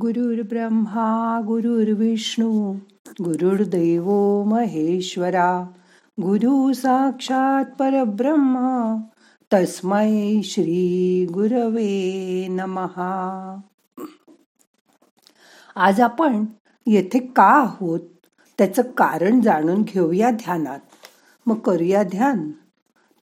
[0.00, 2.72] गुरुर्ब्रह्मा गुरुर्विष्णू
[3.08, 4.10] गुरुर्दैव
[4.42, 5.66] महेश्वरा
[6.22, 8.56] गुरु साक्षात परब्रह्म
[9.54, 13.56] तस्मै श्री गुरवे नमहा
[15.76, 16.44] आज आपण
[16.86, 18.00] येथे का आहोत?
[18.58, 20.80] त्याचं कारण जाणून घेऊया ध्यानात.
[21.46, 22.50] मग करूया ध्यान.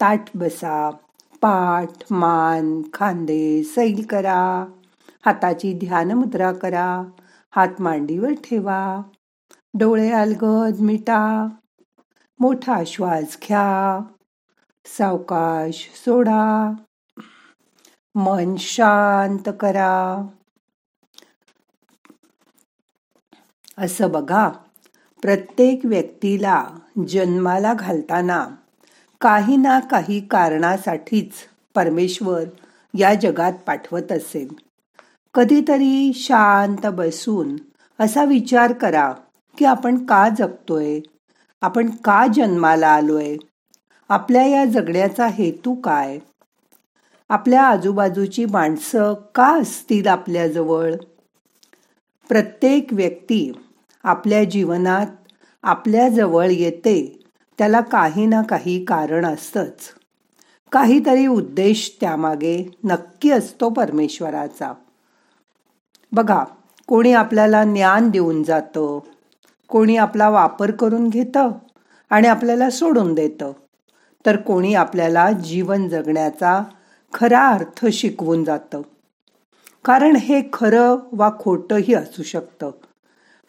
[0.00, 0.90] ताट बसा
[1.40, 4.64] पाठ मान खांदे सैल करा.
[5.28, 7.02] हाताची ध्यान मुद्रा करा.
[7.50, 9.02] हात मांडीवर ठेवा.
[9.74, 11.48] डोळे अलगद मिटा.
[12.40, 14.00] मोठा श्वास घ्या.
[14.84, 16.72] सावकाश सोडा.
[18.14, 20.26] मन शांत करा.
[23.78, 24.48] असं बघा
[25.22, 26.64] प्रत्येक व्यक्तीला
[27.08, 28.46] जन्माला घालताना
[29.20, 31.32] काही ना काही कारणासाठीच
[31.74, 32.42] परमेश्वर
[32.98, 34.67] या जगात पाठवत असेल.
[35.34, 37.56] कधीतरी शांत बसून
[37.98, 39.12] असा विचार करा
[39.58, 41.00] की आपण का जगतोय?
[41.60, 43.36] आपण का जन्माला आलोय?
[44.08, 46.18] आपल्या या जगण्याचा हेतू काय?
[47.28, 50.94] आपल्या आजूबाजूची माणसं का असतील आपल्याजवळ
[52.28, 53.52] प्रत्येक व्यक्ती
[54.02, 55.06] आपल्या जीवनात
[55.62, 57.22] आपल्याजवळ येते
[57.58, 59.94] त्याला काही ना काही कारण असतंच.
[60.72, 64.72] काहीतरी उद्देश त्यामागे नक्की असतो परमेश्वराचा.
[66.12, 66.44] बघा
[66.86, 68.98] कोणी आपल्याला ज्ञान देऊन जातं
[69.68, 71.50] कोणी आपला वापर करून घेतं
[72.10, 73.52] आणि आपल्याला सोडून देतं
[74.26, 76.64] तर कोणी आपल्याला जीवन जगण्याचा
[77.14, 78.82] खरा अर्थ शिकवून जातं.
[79.84, 82.70] कारण हे खरं वा खोटंही असू शकतं.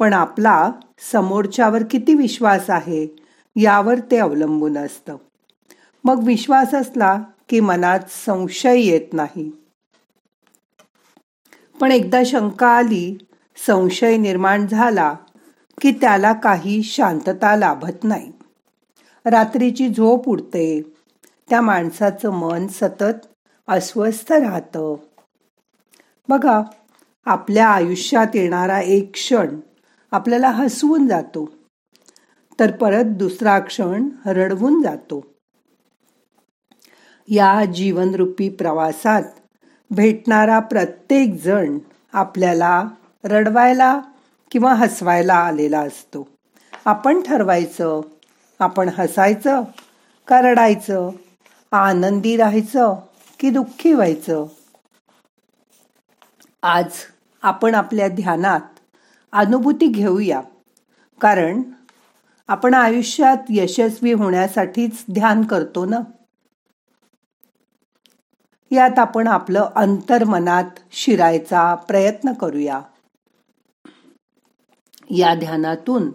[0.00, 0.72] पण आपला
[1.12, 3.16] समोरच्यावर किती विश्वास आहे
[3.56, 5.16] यावर ते अवलंबून असतं.
[6.04, 9.63] मग विश्वास असला की मनात संशय येत नाही.
[11.80, 13.18] पण एकदा शंका आली
[13.66, 15.14] संशय निर्माण झाला
[15.80, 18.32] की त्याला काही शांतता लाभत नाही.
[19.26, 20.94] रात्रीची झोप उडते.
[21.50, 23.26] त्या माणसाचं मन सतत
[23.68, 24.96] अस्वस्थ राहतं.
[26.28, 26.62] बघा
[27.24, 29.60] आपल्या आयुष्यात येणारा एक क्षण
[30.10, 31.52] आपल्याला हसवून जातो.
[32.60, 35.26] तर परत दुसरा क्षण रडवून जातो.
[37.28, 39.22] या जीवनरूपी प्रवासात
[39.90, 41.78] भेटणारा प्रत्येक जण
[42.12, 42.84] आपल्याला
[43.24, 44.00] रडवायला
[44.50, 46.28] किंवा हसवायला आलेला असतो.
[46.84, 48.00] आपण ठरवायचं
[48.58, 49.62] आपण हसायचं
[50.28, 51.10] का रडायचं
[51.72, 52.94] आनंदी राहायचं
[53.40, 54.44] की दुःखी व्हायचं?
[56.62, 56.90] आज
[57.42, 58.60] आपण आपल्या ध्यानात
[59.32, 60.40] अनुभूती घेऊया.
[61.20, 61.62] कारण
[62.48, 65.98] आपण आयुष्यात यशस्वी होण्यासाठीच ध्यान करतो ना?
[68.74, 72.80] यात आपण आपलं अंतर्मनात शिरायचा प्रयत्न करूया.
[75.10, 76.10] या ध्यानातून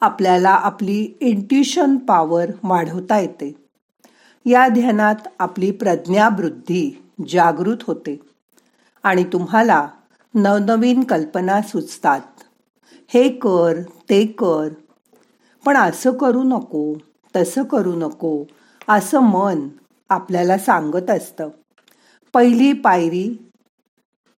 [0.00, 3.54] आपल्याला आपली इंट्युशन पॉवर वाढवता येते.
[4.46, 8.20] या ध्यानात आपली प्रज्ञावृद्धी जागृत होते
[9.02, 9.88] आणि तुम्हाला
[10.34, 12.20] नवनवीन कल्पना सुचतात.
[13.08, 14.68] हे कर ते कर.
[15.64, 16.94] पण असं करू नको
[17.36, 18.44] तसं करू नको
[18.88, 19.68] असं मन
[20.08, 21.48] आपल्याला सांगत असतं.
[22.36, 23.50] पहिली पायरी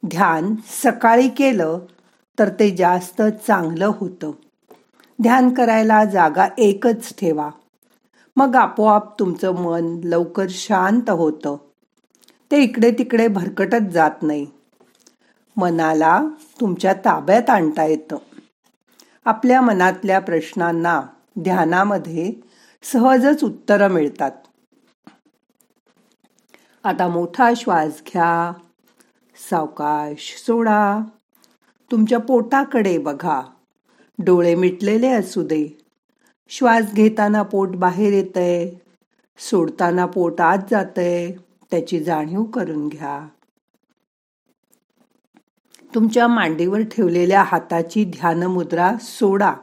[0.07, 1.79] ध्यान सकाळी केलं
[2.39, 4.31] तर ते जास्त चांगलं होतं.
[5.23, 7.51] ध्यान करायला जागा एकच ठेवा.
[8.37, 11.57] मग आपोआप तुमचं मन लवकर शांत होतं.
[12.51, 14.47] ते इकडे तिकडे भरकटत जात नाही.
[15.57, 16.23] मनाला
[16.61, 18.17] तुमच्या ताब्यात आणता येतं.
[19.25, 21.03] आपल्या मनातल्या प्रश्नांना
[21.41, 22.33] ध्यानामध्ये
[22.83, 24.33] सहजच उत्तरं मिळतात.
[26.89, 28.53] आता मोठा श्वास घ्या.
[29.51, 31.01] सावकाश सोडा.
[31.91, 33.43] तुमच्या पोटाकडे बघा.
[34.19, 35.79] डोळे मिटलेले असू दे.
[36.49, 38.71] श्वास घेताना पोट बाहेर येतंय.
[39.39, 41.33] सोडताना पोट आत जातंय.
[41.71, 43.29] त्याची जाणीव करून घ्या.
[45.95, 49.55] तुमच्या मांडीवर ठेवलेल्या हाताची ध्यान मुद्रा सोडा.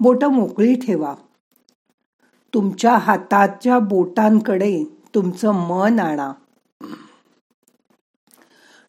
[0.00, 1.14] बोट मोकळी ठेवा.
[2.54, 6.32] तुमच्या हाताच्या बोटांकडे तुमचं मन आणा.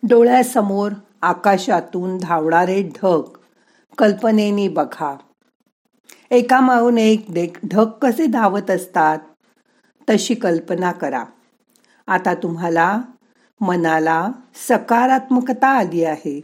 [0.09, 0.91] डोळ्यासमोर
[1.21, 3.21] आकाशातून धावणारे ढग
[3.97, 5.17] कल्पनेनी बघा.
[6.31, 7.25] एका मागून एक
[7.71, 9.17] ढग कसे धावत असतात?
[10.09, 11.23] तशी कल्पना करा.
[12.07, 13.01] आता तुम्हाला
[13.61, 16.41] मनाला सकारात्मकता आली आहे.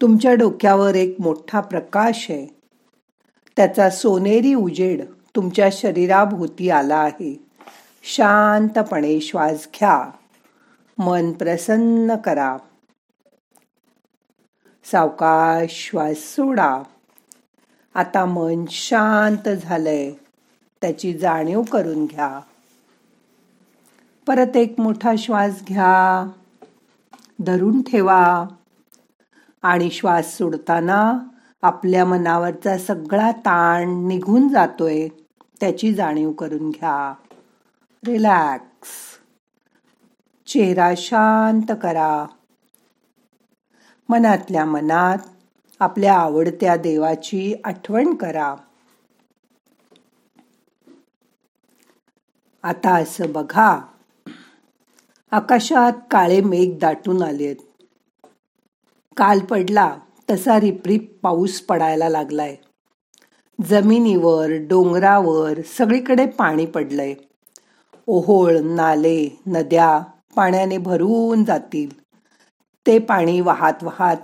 [0.00, 2.46] तुमच्या डोक्यावर एक मोठा प्रकाश आहे.
[3.56, 5.04] त्याचा सोनेरी उजेड
[5.36, 7.47] तुमच्या शरीराभोवती आला आहे.
[8.10, 10.10] शांतपणे श्वास घ्या.
[10.98, 12.56] मन प्रसन्न करा.
[14.84, 16.82] सावकाश श्वास सोडा.
[17.94, 20.12] आता मन शांत झालंय.
[20.80, 22.40] त्याची जाणीव करून घ्या.
[24.26, 26.30] परत एक मोठा श्वास घ्या.
[27.40, 28.46] धरून ठेवा.
[29.62, 31.18] आणि श्वास सोडताना
[31.62, 35.08] आपल्या मनावरचा सगळा ताण निघून जातोय.
[35.60, 37.14] त्याची जाणीव करून घ्या.
[38.06, 38.88] रिलॅक्स
[40.46, 42.26] चेहरा शांत करा.
[44.08, 45.18] मनातल्या मनात
[45.80, 48.54] आपल्या आवडत्या देवाची आठवण करा.
[52.62, 53.80] आता असं बघा.
[55.30, 57.56] आकाशात काळे मेघ दाटून आलेत.
[59.16, 59.98] काल पडला
[60.30, 62.56] तसा रिपरिप पाऊस पडायला लागलाय.
[63.64, 67.14] जमिनीवर डोंगरावर सगळीकडे पाणी पडलंय.
[68.10, 70.00] ओहोळ नाले नद्या
[70.36, 71.88] पाण्याने भरून जातील.
[72.86, 74.16] ते पाणी वाहत वाहत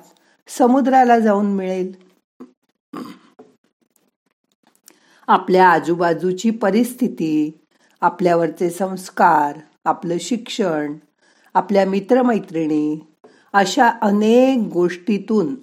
[0.48, 1.92] समुद्राला जाऊन मिळेल.
[5.26, 7.60] आपल्या आजूबाजूची परिस्थिती
[8.00, 10.94] आपल्यावरचे संस्कार आपलं शिक्षण
[11.54, 13.00] आपल्या मित्रमैत्रिणी
[13.52, 15.54] अशा अनेक गोष्टीतून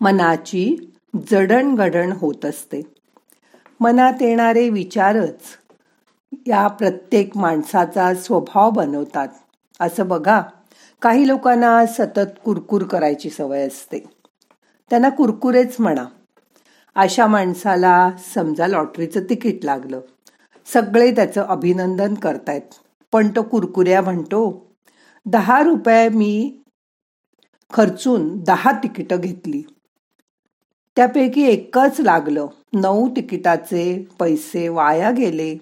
[0.00, 0.76] मनाची
[1.30, 2.95] जडणघडण होत असते.
[3.80, 5.40] मनात येणारे विचारच
[6.46, 9.28] या प्रत्येक माणसाचा स्वभाव बनवतात.
[9.80, 10.42] असं बघा
[11.02, 13.98] काही लोकांना सतत कुरकुर करायची सवय असते.
[14.90, 16.04] त्यांना कुरकुरेच म्हणा.
[16.94, 20.00] अशा माणसाला समजा लॉटरीचं तिकीट लागलं.
[20.66, 22.74] सगळे त्याचं अभिनंदन करतायत.
[23.12, 24.66] पण तो कुरकुऱ्या म्हणतो
[25.26, 26.60] दहा रुपये मी
[27.72, 29.62] खर्चून दहा तिकीटं घेतली.
[30.96, 32.46] त्यापैकी एकच लागलं.
[32.72, 35.56] नऊ तिकिटाचे पैसे वाया गेले.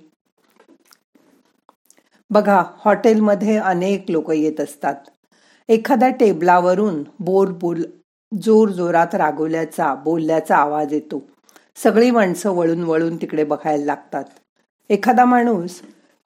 [2.30, 4.94] बघा हॉटेलमध्ये अनेक लोक येत असतात.
[5.68, 7.82] एखाद्या टेबलावरून बोर बोल
[8.42, 11.22] जोर जोरात रागवल्याचा बोलल्याचा आवाज येतो.
[11.76, 14.24] सगळी माणसं वळून वळून तिकडे बघायला लागतात.
[14.90, 15.80] एखादा माणूस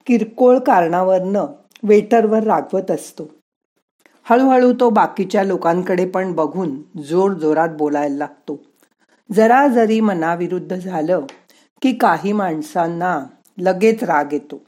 [0.05, 1.45] किरकोळ कारणावरनं
[1.83, 3.29] वेटरवर रागवत असतो.
[4.23, 8.68] हळूहळू तो बाकीच्या लोकांकडे पण बघून जोर जोरात बोलायला लागतो.
[9.35, 11.25] जरा जरी मनाविरुद्ध झालं
[11.81, 13.25] की काही माणसांना
[13.57, 14.61] लगेच राग येतो.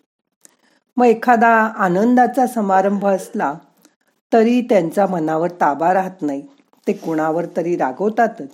[0.97, 3.53] मग एखादा आनंदाचा समारंभ असला
[4.33, 6.41] तरी त्यांचा मनावर ताबा राहत नाही.
[6.87, 8.51] ते कुणावर तरी रागवतातच.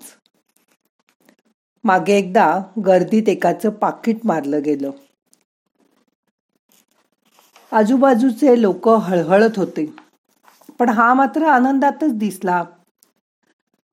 [1.83, 4.92] मागे एकदा गर्दीत एकाचं पाकिट मारलं गेलं.
[7.71, 9.95] आजूबाजूचे लोक हळहळत होते.
[10.80, 12.63] पण हा मात्र आनंदातच दिसला.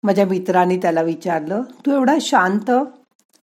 [0.05, 2.71] माझ्या मित्राने त्याला विचारलं तू एवढा शांत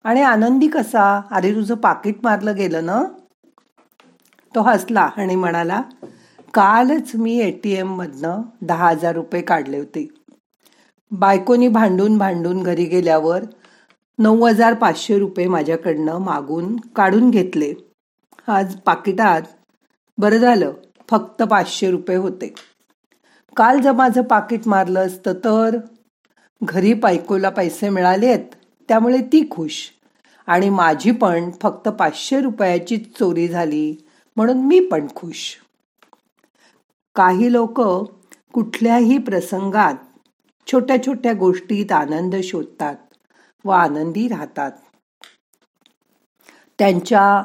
[0.03, 1.21] आणि आनंदी कसा?
[1.31, 3.03] अरे तुझं पाकिट मारलं गेलं ना?
[4.55, 5.81] तो हसला आणि म्हणाला
[6.53, 10.07] कालच मी एटीएम मधनं दहा हजार रुपये काढले होते.
[11.11, 13.43] बायकोनी भांडून भांडून घरी गेल्यावर
[14.19, 17.73] नऊ हजार पाचशे रुपये माझ्याकडनं मागून काढून घेतले.
[18.47, 19.41] आज पाकिटात
[20.17, 20.73] बरं झालं
[21.09, 22.53] फक्त पाचशे रुपये होते.
[23.57, 25.77] काल जर माझं पाकिट मारलं असतं तर
[26.63, 28.39] घरी बायकोला पैसे मिळालेत
[28.87, 29.89] त्यामुळे ती खुश.
[30.47, 33.95] आणि माझी पण फक्त पाचशे रुपयाची चोरी झाली
[34.35, 35.57] म्हणून मी पण खुश.
[37.15, 37.81] काही लोक
[38.53, 39.93] कुठल्याही प्रसंगात
[40.71, 42.95] छोट्या छोट्या गोष्टीत आनंद शोधतात
[43.65, 44.71] व आनंदी राहतात.
[46.79, 47.43] त्यांच्या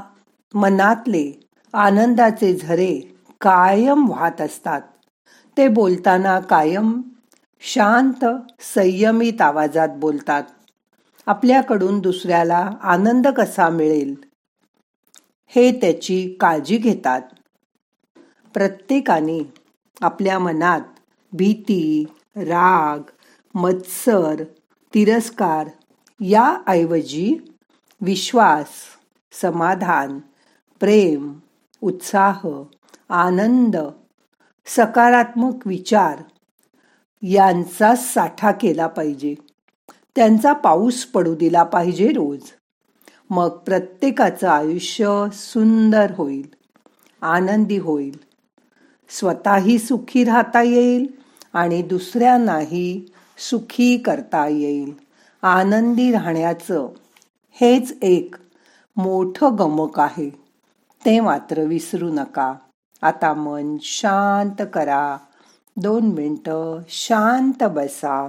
[0.54, 1.40] मनातले
[1.72, 3.00] आनंदाचे झरे
[3.40, 4.80] कायम वाहत असतात.
[5.56, 7.00] ते बोलताना कायम
[7.60, 8.24] शांत
[8.60, 10.42] संयमित आवाजात बोलतात.
[11.26, 14.14] आपल्याकडून दुसऱ्याला आनंद कसा मिळेल?
[15.46, 17.20] हे त्याची काळजी घेतात.
[18.54, 19.52] प्रत्येकाने
[20.00, 20.80] आपल्या मनात
[21.32, 22.04] भीती
[22.36, 23.10] राग
[23.54, 24.44] मत्सर
[24.94, 25.68] तिरस्कार
[26.20, 27.54] याऐवजी
[28.00, 28.68] विश्वास
[29.32, 30.18] समाधान
[30.80, 31.32] प्रेम
[31.80, 32.48] उत्साह
[33.08, 33.76] आनंद
[34.66, 36.22] सकारात्मक विचार
[37.22, 39.34] यांचा साठा केला पाहिजे.
[40.16, 42.40] त्यांचा पाऊस पडू दिला पाहिजे रोज.
[43.30, 46.54] मग प्रत्येकाचं आयुष्य सुंदर होईल
[47.22, 48.18] आनंदी होईल.
[49.08, 51.06] स्वतःही सुखी राहता येईल
[51.52, 54.92] आणि दुसऱ्यांनाही सुखी करता येईल.
[55.42, 56.88] आनंदी राहण्याचं
[57.52, 58.34] हेच एक
[58.96, 60.30] मोठं गमक आहे.
[61.04, 62.54] ते मात्र विसरू नका.
[63.02, 65.16] आता मन शांत करा.
[65.78, 68.28] दोन मिनटं शांत बसा.